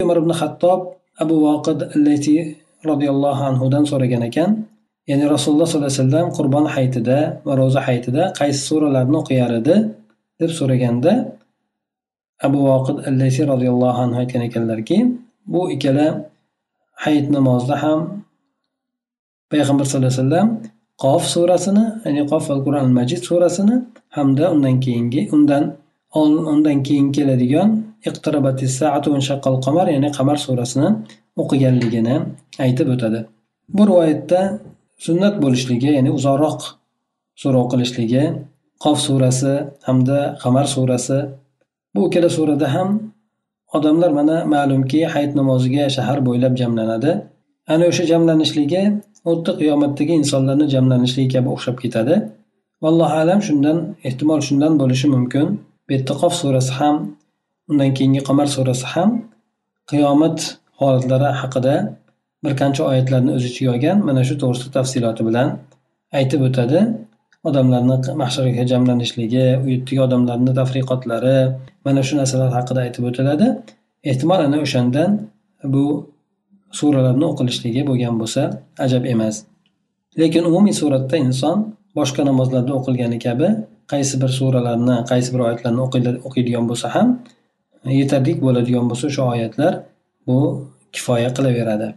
[0.00, 4.50] عمر بن خطاب أبو واقد التي رضي الله عنه دان so'ragan ekan
[5.06, 9.76] ya'ni rasululloh sollallohu alayhi vasallam qurbon hayitida va ro'za hayitida qaysi suralarni o'qiyar edi
[10.42, 11.12] deb so'raganda
[12.46, 14.98] abu voqid allaysi roziyallohu anhu aytgan ekanlarki
[15.52, 16.06] bu ikkala
[17.04, 18.00] hayit namozida ham
[19.52, 20.48] payg'ambar sallallohu alayhi vasallam
[21.04, 23.76] qof surasini ya'ni qof va qur'on majid surasini
[24.16, 25.64] hamda undan keyingi undan
[26.52, 27.68] undan keyin keladigan
[29.66, 30.88] qamar ya'ni qamar surasini
[31.42, 32.16] o'qiganligini
[32.64, 33.20] aytib o'tadi.
[33.76, 34.40] Bu rivoyatda
[35.06, 36.60] sunnat bo'lishligi ya'ni uzoqroq
[37.42, 38.24] so'rov qilishligi
[38.82, 39.54] qof surasi
[39.86, 41.18] hamda qamar surasi.
[41.94, 42.88] Bu ikkala surada ham
[43.76, 47.12] odamlar mana ma'lumki hayit namoziga shahar bo'ylab jamlanadi.
[47.72, 48.82] Ana o'sha jamlanishligi
[49.26, 52.14] xuddi qiyomatdagi insonlarni jamlanishligi kabi o'xshab ketadi.
[52.82, 55.46] Vallohu alam shundan ehtimol shundan bo'lishi mumkin.
[55.86, 56.96] Bu yerda qof surasi ham
[57.70, 59.10] undan keyingi qamar surasi ham
[59.90, 60.38] qiyomat
[60.80, 61.74] holatlari haqida
[62.44, 65.48] bir qancha oyatlarni o'z ichiga olgan mana shu to'g'risida tafsiloti bilan
[66.18, 66.78] aytib o'tadi.
[67.48, 71.36] Odamlarni mahsharga jamlanishligi u yerdagi odamlarni tafriqotlari
[71.84, 73.46] mana shu narsalar haqida aytib o'tiladi.
[74.10, 75.10] Ehtimol ana o'shandan
[75.74, 75.84] bu
[76.78, 78.42] suralarni o'qilishligi bo'lgan bo'lsa
[78.84, 79.36] ajab emas.
[80.20, 81.58] Lekin umumiy suratda inson
[81.98, 83.48] boshqa namozlarda o'qilgani kabi
[83.92, 85.80] qaysi bir suralarni qaysi bir oyatlarni
[86.28, 87.08] o'qiydigan bo'lsa ham
[87.86, 89.72] e, yetarli bo'ladigan bo'lsa o'sha oyatlar
[90.26, 90.38] bu
[90.94, 91.88] kifoya qilaveradi.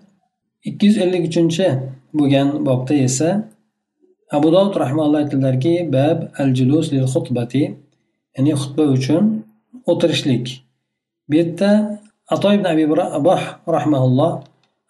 [0.70, 1.68] Ikki yuz ellik uchinchi
[2.20, 3.30] bo'lgan bobda esa
[4.38, 7.64] abu dovud rahmalloh aytdilarki bab al julus lil xutbati
[8.36, 9.24] ya'ni xutba uchun
[9.92, 10.46] o'tirishlik
[11.28, 11.72] bu yerda
[12.34, 13.42] ato ibn abi rabah
[13.78, 14.32] rahmaulloh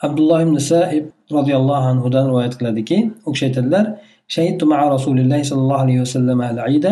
[0.06, 1.06] abdulloh ibn saib
[1.38, 3.86] roziyallohu anhudan rivoyat qiladiki u kishi aytadilar
[4.28, 6.86] شهدت مع رسول الله صلى الله عليه وسلم العيد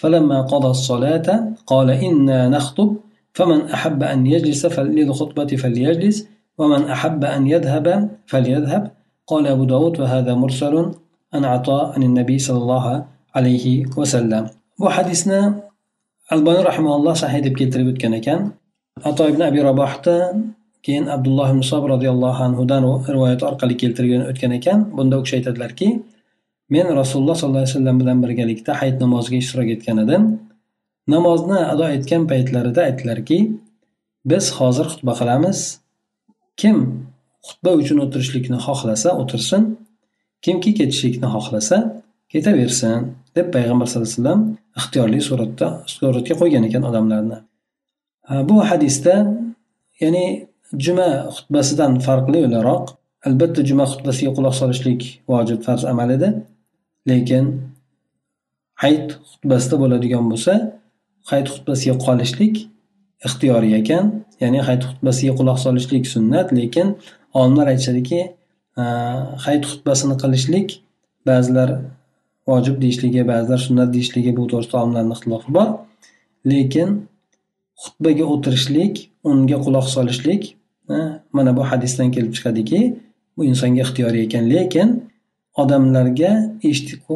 [0.00, 1.28] فلما قضى الصلاة
[1.66, 2.96] قال إنا نخطب
[3.36, 6.16] فمن أحب أن يجلس للخطبة فليجلس
[6.58, 7.86] ومن أحب أن يذهب
[8.26, 8.82] فليذهب
[9.26, 10.74] قال أبو داود وهذا مرسل
[11.36, 12.94] an ato anin nabiy sollallohu
[13.38, 14.44] alayhi vasallam
[14.80, 15.40] bu hadisni
[16.34, 18.40] albani rahimalloh sahiy deb keltirib o'tgan ekan.
[19.10, 20.14] Ato ibn abi rabohda
[20.84, 22.82] keyin abdulloh ibn sob roziyallohu anhudan
[23.14, 24.78] rivoyat orqali keltirgan o'tgan ekan.
[24.96, 25.88] Bunda u kishi aytadilarki
[26.74, 30.22] men rasululloh sollallohu alayhi vasallam bilan birgalikda hayit namoziga ishtirok etgan edim.
[31.14, 33.38] Namozni ado etgan paytlarida aytdilarki
[34.30, 35.58] biz hozir xutba qilamiz.
[36.60, 36.76] Kim
[37.48, 39.62] xutba uchun o'tirishlikni xohlasa o'tirsin.
[40.44, 41.76] Kimki ketishlikni xohlasa
[42.32, 42.98] ketaversin
[43.36, 44.40] deb payg'ambar sallallohu alayhi vasallam
[44.78, 47.38] ixtiyorli suratda suratga qo'ygan ekan odamlarni.
[48.48, 49.14] Bu hadisda
[50.02, 50.26] ya'ni
[50.84, 52.84] juma xutbasidan farqli o'laroq
[53.28, 56.28] albatta juma xutbasiga quloq solishlik vojib farz amal edi.
[57.10, 57.44] Lekin
[58.82, 60.52] hayit xutbasida bo'ladigan bo'lsa
[61.30, 62.54] hayit xutbasiga qolishlik
[63.26, 64.04] ixtiyoriy ekan
[64.42, 66.86] ya'ni hayit xutbasiga quloq solishlik sunnat lekin
[67.40, 68.20] olimlar aytishadiki
[69.44, 70.68] hayit xutbasini qilishlik
[71.26, 71.70] ba'zilar
[72.48, 75.68] vojib deyishligi ba'zilar sunnat deyishligi bu to'g'risida olimlarni ixtilofi bor.
[76.50, 76.88] Lekin
[77.82, 78.94] xutbaga o'tirishlik
[79.30, 80.42] unga quloq solishlik
[81.36, 82.80] mana bu hadisdan kelib chiqadiki
[83.36, 84.44] bu insonga ixtiyoriy ekan.
[84.54, 84.88] Lekin
[85.62, 86.32] odamlarga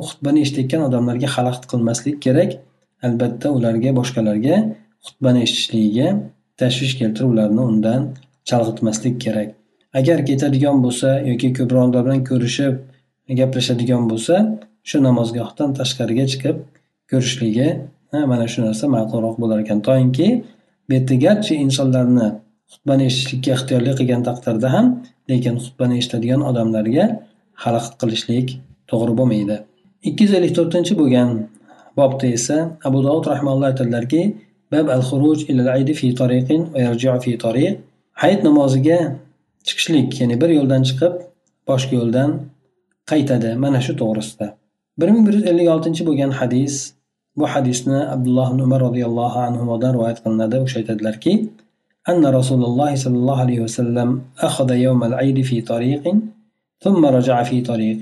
[0.09, 2.51] xutbani eshitayotgan odamlarga xalaqit qilmaslik kerak.
[3.07, 4.57] Albatta ularga boshqalarga
[5.07, 6.09] xutbani eshitishligiga
[6.61, 8.01] tashvish keltirib ularni undan
[8.49, 9.49] chalg'itmaslik kerak.
[9.99, 12.75] Agar ketadigan bo'lsa yoki ko'proq bilan ko'rishib
[13.41, 14.35] gaplashadigan bo'lsa
[14.89, 16.57] shu namozgohdan tashqariga chiqib
[17.11, 17.69] ko'rishligi
[18.31, 19.79] mana shu narsa ma'qulroq bo'lar ekan.
[19.89, 20.29] Toinki
[20.87, 22.29] bu yerda garchi insonlarni
[22.73, 24.87] xutbani eshitishlikka ixtiyorli qilgan taqdirda ham
[25.31, 27.05] lekin xutbani eshitadigan odamlarga
[27.63, 28.49] xalaqit qilishlik
[28.91, 29.57] to'g'ri bo'lmaydi.
[30.09, 31.29] Ikki yuz ellik to'rtinchi bo'lgan
[31.99, 32.57] bobda esa
[32.89, 34.23] abu dovud rahmaulloh aytadilarki
[34.73, 37.73] bab al xuruj ilal aydi fi tariqin va yarji'u fi tariq.
[38.23, 38.99] Hayit namoziga
[39.68, 41.14] chiqishlik ya'ni bir yo'ldan chiqib
[41.70, 42.30] boshqa yo'ldan
[43.12, 44.48] qaytadi mana shu to'g'risida
[45.00, 46.74] bir ming bir yuz ellik oltinchi bo'lgan hadis
[47.40, 51.34] bu hadisni abdulloh ibn umar roziyallohu anhudan rivoyat qilinadi u kishi aytadilarki
[52.12, 54.10] أن رسول الله صلى الله عليه وسلم
[54.48, 56.04] أخذ يوم العيد في طريق
[56.84, 58.02] ثم رجع في طريق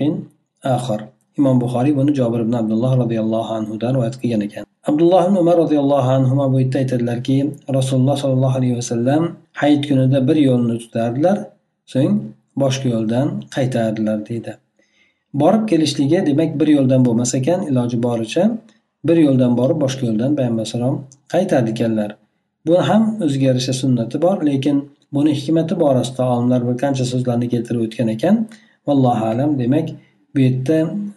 [0.78, 1.00] آخر
[1.40, 6.11] imom buxoriy buni jobir ibn abdulloh roziyallohu anhudan rivoyat qilgan ekan Abdulloh ibn umar roziyallohu
[6.19, 7.37] anhu bu yerda aytadilarki
[7.77, 9.23] rasululloh sollallohu alayhi vasallam
[9.63, 11.37] hayit kunida bir yo'lni tutardilar
[11.93, 12.15] so'ng
[12.63, 13.27] boshqa yo'ldan
[13.57, 14.53] qaytardilar deydi.
[15.41, 18.45] Borib kelishligi demak bir yo'ldan bo'lmas ekan iloji boricha
[19.09, 20.97] bir yo'ldan borib boshqa yo'ldan payg'ambar alayhisalom
[21.35, 22.11] qaytar ekanlar.
[22.67, 24.77] Bu ham o'ziga yarasha sunnati bor lekin
[25.17, 28.35] buni hikmati borasida olimlar bir qancha so'zlarni keltirib o'tgan ekan.
[28.87, 29.87] Vallohu alam demak
[30.35, 30.77] bu yerda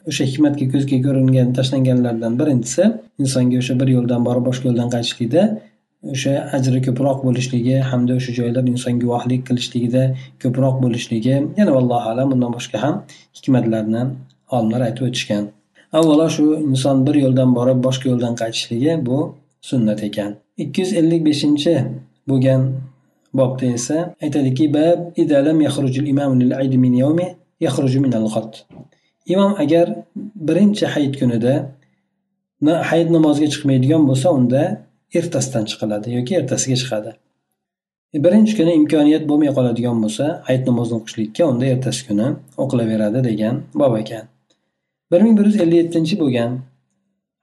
[0.10, 2.84] o'sha hikmatga ko'zga ko'ringan tashlanganlardan birinchisi
[3.21, 5.41] insonga o'sha bir yo'ldan borib boshqa yo'ldan qaytishlikda
[6.13, 10.04] o'sha ajri ko'proq bo'lishligi hamda o'sha joylar inson guvohlik qilishligida
[10.43, 12.95] ko'proq bo'lishligi yana allohu alam bundan boshqa ham
[13.38, 14.04] hikmatlarni
[14.56, 15.43] olimlar aytib o'tishgan.
[15.99, 19.17] Avvalo shu inson bir yo'ldan borib boshqa yo'ldan qaytishligi bu
[19.69, 20.32] sunnat ekan.
[20.63, 21.73] Ikki yuz ellik beshinchi
[22.30, 22.62] bo'lgan
[23.39, 24.65] bobda esa aytadiki
[29.34, 29.88] imom agar
[30.48, 31.54] birinchi hayit kunida
[32.92, 34.62] hayit namoziga chiqmaydigan bo'lsa unda
[35.20, 37.12] ertasidan chiqiladi yoki ertasiga chiqadi.
[38.16, 42.28] E, birinchi kuni imkoniyat bo'lmay qoladigan bo'lsa hayit namozini o'qishlikka unda ertasi kuni
[42.64, 44.26] o'qilaveradi degan bob ekan.
[45.14, 46.52] bir ming bir yuz ellik yettinchi bo'lgan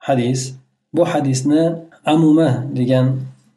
[0.07, 0.39] hadis
[0.95, 1.63] bu hadisni
[2.13, 3.05] amuma degan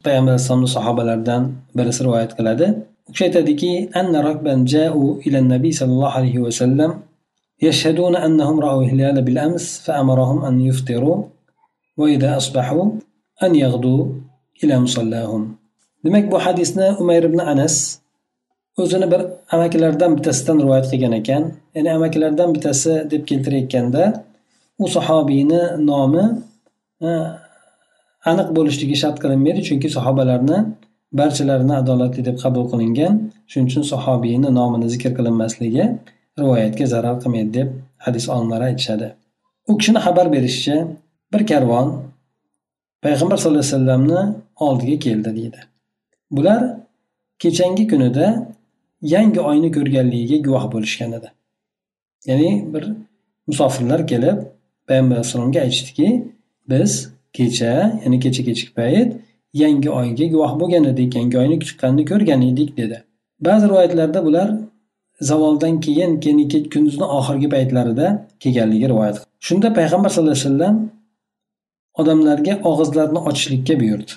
[0.05, 1.41] payg'ambar alayhissalomni sahobalaridan
[1.77, 2.67] birisi rivoyat qiladi.
[3.09, 6.91] U kishi aytadiki anna rakban jau ila nabiy sallallohu alayhi vasallam
[7.62, 11.18] يشهدون أنهم رأوا الهلال بالأمس فأمرهم أن يفطروا
[11.96, 12.84] وإذا أصبحوا
[13.42, 14.00] أن يغدوا
[14.64, 15.60] إلى مصلاهم
[16.04, 18.00] demak bu hadisni umayr ibn anas
[18.78, 19.20] o'zini bir
[19.52, 21.42] amakilaridan bittasidan rivoyat qilgan ekan
[21.74, 24.24] ya'ni amakilaridan bittasi deb keltirayotganda
[24.78, 26.24] u sahobiyni nomi
[28.30, 30.58] aniq bo'lishligi shart qilinmaydi chunki sahobalarni
[31.20, 33.12] barchalarini adolatli deb qabul qilingan
[33.50, 35.84] shuning uchun sahobiyni nomini zikr qilinmasligi
[36.39, 39.07] rivoyatga zarar qilmaydi deb hadis olimlari aytishadi.
[39.67, 40.87] U kishini xabar berishicha
[41.33, 41.87] bir karvon
[43.03, 44.21] payg'ambar sallallohu alayhi vasallamni
[44.65, 45.59] oldiga keldi deydi.
[46.31, 46.61] Bular
[47.39, 48.27] kechangi kunida
[49.01, 51.29] yangi oyni ko'rganligiga guvoh bo'lishgan edi.
[52.29, 52.83] Ya'ni bir
[53.47, 54.37] musofirlar kelib
[54.87, 56.07] payg'ambar alayhissalomga aytishdiki
[56.69, 56.91] biz
[57.33, 59.09] kecha ya'ni kecha kechki payt
[59.53, 62.97] yangi oyga guvoh bo'lgan edik yangi oyni chiqqanini ko'rgan edik dedi.
[63.47, 64.49] Ba'zi rivoyatlarda bular
[65.21, 69.15] zavoldan keyin keyin kunduzni oxirgi paytlarida kelganligi rivoyat
[69.47, 70.75] shunda payg'ambar sallallohu alayhi vasallam
[72.01, 74.11] odamlarga og'izlarini ochishlikka buyurdi.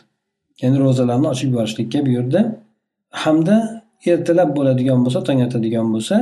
[0.63, 2.41] Ya'ni ro'zalarni ochib yuborishlikka buyurdi.
[3.23, 3.57] Hamda
[4.13, 6.17] ertalab bo'ladigan bo'lsa tong otadigan bo'lsa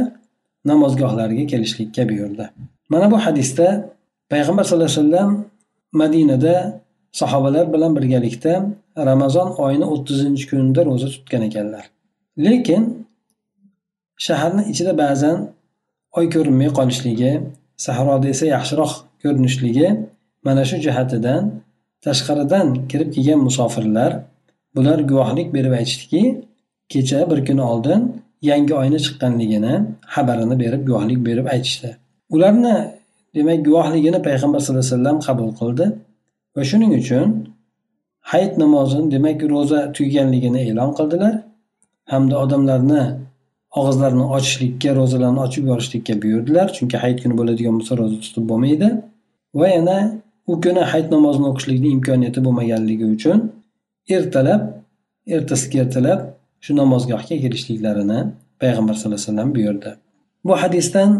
[0.70, 2.44] namozgohlariga kelishlikka buyurdi.
[2.92, 3.66] Mana bu hadisda
[4.32, 5.30] payg'ambar sallallohu alayhi vasallam
[6.02, 6.54] madinada
[7.20, 8.52] sahobalar bilan birgalikda
[9.10, 11.84] ramazon oyini o'ttizinchi kunida ro'za tutgan ekanlar.
[12.46, 12.82] Lekin
[14.26, 15.38] shaharni ichida ba'zan
[16.18, 17.33] oy ko'rinmay qolishligi
[17.87, 19.88] sahroda esa yaxshiroq ko'rinishligi
[20.46, 21.42] mana shu jihatidan
[22.05, 24.12] tashqaridan kirib kelgan musofirlar
[24.76, 26.22] bular guvohlik berib aytishdiki
[26.92, 28.00] kecha bir kun oldin
[28.50, 29.74] yangi oyni chiqqanligini
[30.14, 31.88] xabarini berib guvohlik berib aytishdi.
[32.35, 32.76] Ularni
[33.37, 35.87] demak guvohligini payg'ambar sallallohu alayhi vasallam qabul qildi
[36.55, 37.29] va shuning uchun
[38.31, 41.35] hayit namozini demak ro'za tugaganligini e'lon qildilar.
[42.12, 43.02] Hamda odamlarni
[43.80, 46.66] og'izlarini ochishlikka ro'zalarni ochib yuborishlikka buyurdilar.
[46.76, 48.88] Chunki hayit kuni bo'ladigan bo'lsa ro'za tutib bo'lmaydi.
[49.60, 49.98] Va yana
[50.50, 53.38] u kuni hayit namozini o'qishlikni imkoniyati bo'lmaganligi uchun
[54.16, 54.62] ertalab
[55.36, 56.20] ertasiga ertalab
[56.64, 58.18] shu namozgohga kelishliklarini
[58.62, 59.90] payg'ambar sallallohu alayhi vasallam buyurdi.
[60.46, 61.10] Bu hadisdan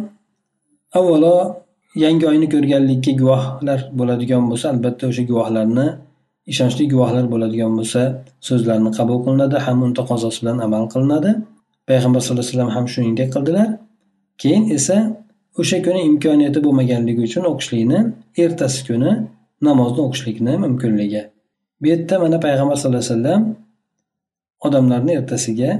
[0.99, 1.37] avvalo
[2.05, 5.87] yangi oyni ko'rganlikka guvohlar bo'ladigan bo'lsa albatta o'sha guvohlarni
[6.53, 8.03] ishonchli guvohlar bo'ladigan bo'lsa
[8.49, 11.31] so'zlarini qabul qilinadi ham uni taqozosi bilan amal qilinadi.
[11.89, 13.69] Payg'ambar sallallohu alayhi vasallam ham shuningdek qildilar.
[14.43, 14.97] Keyin esa
[15.61, 17.99] o'sha kuni imkoniyati bo'lmaganligi uchun o'qishlikni
[18.45, 19.13] ertasi kuni
[19.69, 21.23] namozni o'qishlikni mumkinligi.
[21.81, 23.43] Bu yerda mana payg'ambar sallallohu alayhi vasallam
[24.67, 25.71] odamlarni ertasiga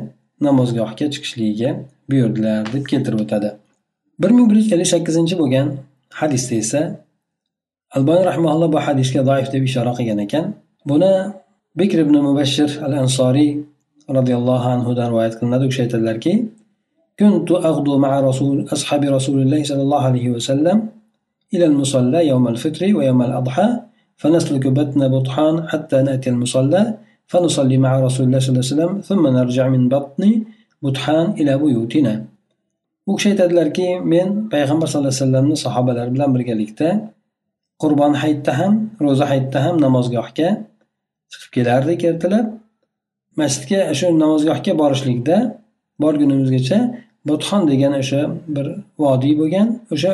[0.47, 1.71] namozgohga chiqishligiga
[2.11, 3.51] buyurdilar deb keltirib o'tadi.
[4.23, 5.67] Bir ming bir yuz ellik sakkizinchi bo'lgan
[6.21, 6.81] hadisda esa
[7.97, 10.45] albani rahmaulloh bu hadisga doif deb ishora qilgan ekan.
[10.91, 11.13] Buni
[11.81, 13.51] bikr ibn mubashshir al ansoriy
[14.11, 16.33] رضي roziyallohu anhudan rivoyat qilinadi u kishi aytadilarki
[17.21, 20.79] كنت أغدو مع رسول أصحاب رسول الله صلى الله عليه وسلم
[21.55, 23.69] إلى المصلى يوم الفطر ويوم الأضحى
[24.21, 26.83] فنسلك بطن بطحان حتى نأتي المصلى
[27.31, 30.23] فنصلي مع رسول الله صلى الله عليه وسلم ثم نرجع من بطن
[30.83, 32.15] بطحان إلى بيوتنا.
[33.07, 36.91] وكشي تدلر كي من پیغمبر صلى الله عليه وسلم صحابة الأربلام برقاليكتا
[37.81, 40.49] قربان حيتهم روزة حيتهم نمازقاحكا
[41.33, 42.47] سخف كيلار دي كرتلب
[43.41, 45.37] masjidga shu namozgohga borishlikda
[46.03, 46.79] borgunimizgacha
[47.29, 48.21] butxon degan o'sha
[48.57, 48.67] bir
[49.03, 50.11] vodiy bo'lgan o'sha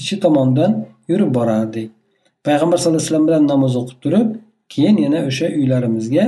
[0.00, 0.70] ichi tomondan
[1.10, 1.88] yurib borardik.
[2.46, 4.28] Payg'ambar sallallohu alayhi vasallam bilan namoz o'qib turib
[4.74, 6.24] keyin yana o'sha uylarimizga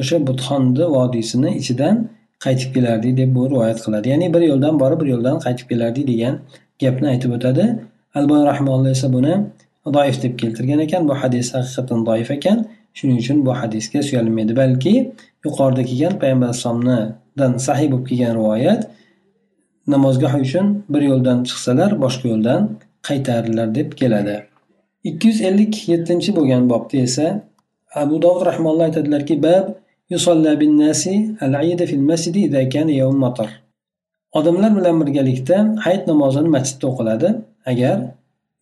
[0.00, 1.96] o'sha butxonni vodiysini ichidan
[2.44, 4.06] qaytib kelardik deb bu rivoyat qiladi.
[4.12, 6.34] Ya'ni bir yo'ldan borib bir yo'ldan qaytib kelardik degan
[6.82, 7.64] gapni aytib o'tadi.
[8.18, 9.34] Albon rahmonalloh esa buni
[9.96, 11.02] doif deb keltirgan ekan.
[11.08, 12.58] Bu hadis haqiqatdan doif ekan.
[12.98, 14.94] Shuning uchun bu hadisga suyanilmaydi balki
[15.46, 18.82] yuqorida kelgan payg'ambar alayhisalomdan sahiy bo'lib kelgan rivoyat
[19.94, 22.62] namozgoh uchun bir yo'ldan chiqsalar boshqa yo'ldan
[23.08, 24.36] qaytardilar deb keladi.
[25.08, 27.26] Ikki yuz ellik yettinchi bo'lgan bobda esa
[28.02, 29.64] abu dovud rahmonalloh aytadilarki bab
[34.38, 37.28] odamlar bilan birgalikda hayit namozini masjidda o'qiladi
[37.72, 37.96] agar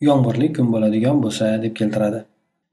[0.09, 2.21] yomg'irli kun bo'ladigan bo'lsa deb keltiradi.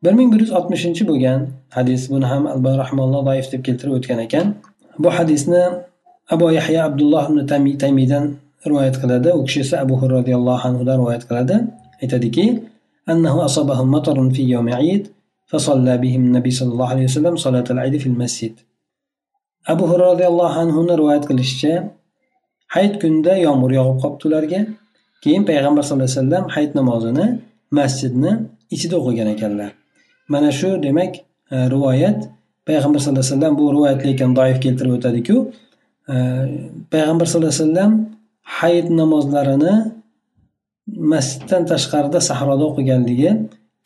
[0.05, 1.41] bir ming bir yuz oltmishinchi bo'lgan
[1.77, 4.47] hadis buni ham alba rahmonalloh doif deb keltirib o'tgan ekan
[5.03, 5.63] bu hadisni
[6.35, 7.39] abu yahya abdulloh ibn
[7.83, 8.25] tamiydan
[8.71, 11.57] rivoyat qiladi u kishi esa abu hurra roziyallohu anhudan rivoyat qiladi
[12.03, 12.47] aytadiki
[13.13, 15.03] أنه أصابهم مطر في يوم عيد
[15.51, 18.55] فصلى بهم النبي صلى الله عليه وسلم صلاة العيد في المسجد
[19.67, 21.75] abu hurra roziyallohu anhuni rivoyat qilishicha
[22.75, 24.61] hayit kunida yomg'ir yog'ib qolibdi ularga
[25.25, 27.27] keyin payg'ambar sallallohu alayhi vasallam hayit namozini
[27.79, 28.33] masjidni
[28.75, 29.71] ichida o'qigan ekanlar
[30.34, 31.16] Mana shu demak
[31.52, 32.20] e, rivoyat
[32.68, 35.36] payg'ambar sallallohu alayhi vasallam bu rivoyat lekin doif keltirib o'tadiku.
[36.14, 36.16] E,
[36.94, 37.92] payg'ambar sallallohu alayhi vasallam
[38.58, 39.74] hayit namozlarini
[41.12, 43.32] masjiddan tashqarida sahroda o'qiganligi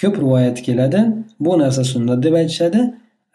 [0.02, 1.00] ko'p rivoyat keladi.
[1.44, 2.82] Bu narsa sunnat deb aytishadi.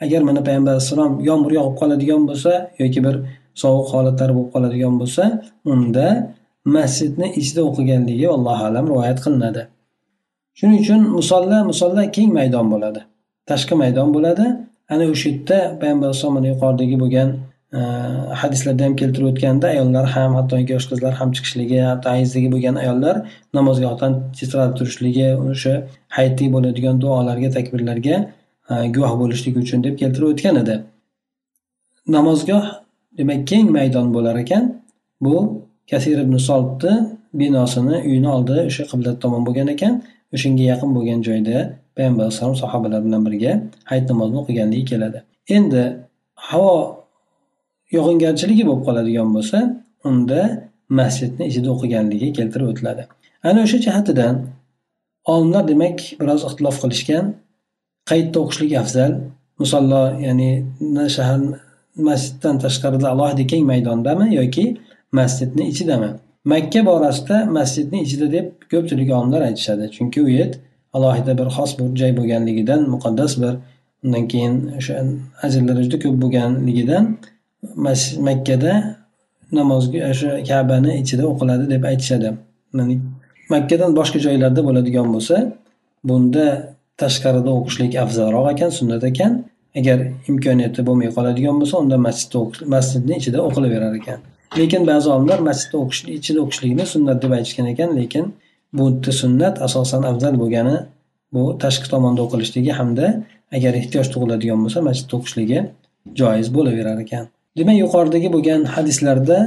[0.05, 3.15] Agar mana payg'ambar alayhissalom yomg'ir yog'ib qoladigan bo'lsa yoki bir
[3.63, 5.25] sovuq holatlar bo'lib qoladigan bo'lsa
[5.73, 6.07] unda
[6.77, 9.63] masjidni ichida o'qiganligi allohu alam rivoyat qilinadi.
[10.59, 13.01] Shuning uchun musolla musolla keng maydon bo'ladi
[13.51, 14.47] tashqi maydon bo'ladi.
[14.95, 17.29] Ana o'sha yerda payg'ambar alayhisalom yuqoridagi bo'lgan
[17.79, 17.81] e,
[18.43, 23.17] hadislarda ham keltirib o'tganda ayollar ham hattoki yosh qizlar ham chiqishligi hatto ayizdagi bo'lgan ayollar
[23.59, 25.75] namozgohdan tezroq turishligi o'sha
[26.17, 28.17] hayitdagi bo'ladigan duolarga takbirlarga
[28.71, 30.77] e, guvoh bo'lishligi uchun deb keltirib o'tgan edi.
[32.17, 32.65] Namozgoh
[33.19, 34.65] demak keng maydon bo'lar ekan.
[35.25, 35.37] Bu
[35.91, 36.95] kasir ibn soltni
[37.41, 39.95] binosini uyini oldi o'sha qiblat tomon bo'lgan ekan.
[40.35, 41.57] O'shanga yaqin bo'lgan joyda
[41.97, 43.53] payg'ambar alayhissalom sahobalar bilan birga
[43.91, 45.19] hayit namozini o'qiganligi keladi.
[45.57, 45.83] Endi
[46.49, 46.75] havo
[47.97, 49.59] yog'ingarchiligi bo'lib qoladigan bo'lsa
[50.11, 50.41] unda
[51.01, 53.03] masjidni ichida o'qiganligi keltirib o'tiladi.
[53.49, 54.35] Ana o'sha jihatidan
[55.33, 57.25] olimlar demak biroz ixtilof qilishgan.
[58.11, 59.13] Qayerda o'qishlik afzal.
[59.63, 60.51] Musallo ya'ni
[61.17, 61.41] shahar
[62.09, 64.65] masjiddan tashqarida alohida keng maydondami yoki
[65.19, 66.11] masjidni ichidami?
[66.53, 69.85] Makka borasida masjidni ichida deb ko'pchilik olimlar aytishadi.
[69.97, 70.51] Chunki u yer
[70.97, 73.55] alohida bir xos bir joy bo'lganligidan muqaddas bir
[74.05, 74.95] undan keyin o'sha
[75.47, 77.05] ajrlari juda ko'p bo'lganligidan
[78.29, 78.73] makkada
[79.59, 82.29] namozga o'sha kabani ichida o'qiladi deb aytishadi.
[83.55, 85.37] Makkadan boshqa joylarda bo'ladigan bo'lsa
[86.09, 86.47] bunda
[87.03, 89.33] tashqarida o'qishlik afzalroq ekan sunnat ekan.
[89.79, 89.99] Agar
[90.31, 92.41] imkoniyati bo'lmay qoladigan bo'lsa unda masjidda
[92.75, 94.21] masjidni ichida o'qilaverar ekan.
[94.57, 98.25] Lekin ba'zi olimlar masjidda o'qishni ichida o'qishlikni sunnat deb aytishgan ekan lekin
[98.77, 100.77] bu yerda sunnat asosan afzal bo'lgani
[101.35, 103.07] bu tashqi tomonda o'qilishligi hamda
[103.57, 105.59] agar ehtiyoj tug'iladigan bo'lsa masjidda o'qishligi
[106.21, 107.25] joiz bo'laverar ekan.
[107.59, 109.39] Demak yuqoridagi bo'lgan hadislarda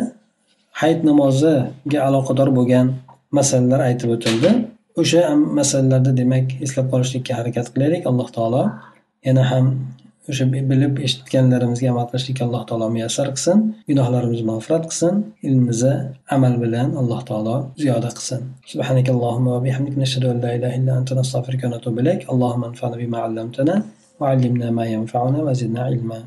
[0.82, 2.88] hayit namoziga aloqador bo'lgan
[3.38, 4.50] masalalar aytib o'tildi.
[5.02, 5.22] O'sha
[5.60, 8.02] masalalarni demak eslab qolishlikka harakat qilaylik.
[8.10, 8.64] Alloh taolo
[9.28, 9.66] yana ham
[10.31, 13.59] o'sha bilib eshitganlarimizga amal qilishlikka alloh taolo muyassar qilsin
[13.91, 15.15] gunohlarimizni mag'firat qilsin
[15.47, 15.95] ilmimizni
[16.37, 18.41] amal bilan alloh taolo ziyoda qilsin
[18.73, 23.19] سبحانك اللهم وبحمدك نشهد أن لا إله إلا أنت نستغفرك ونتوب إليك اللهم انفعنا بما
[23.25, 23.75] علمتنا
[24.21, 26.19] وعلمنا ما ينفعنا وزدنا علما